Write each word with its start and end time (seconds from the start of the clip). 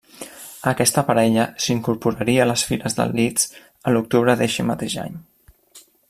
Aquesta 0.69 1.01
parella 1.09 1.43
s'incorporaria 1.65 2.41
a 2.45 2.47
les 2.51 2.63
files 2.69 2.97
del 2.99 3.13
Leeds 3.19 3.45
a 3.91 3.93
l'octubre 3.97 4.35
d'eixe 4.41 4.65
mateix 4.71 4.97
any. 5.03 5.21